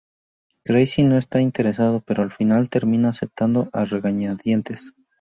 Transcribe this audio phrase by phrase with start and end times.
[0.65, 4.93] Creasy no está interesado, pero al final termina aceptando a regañadientes.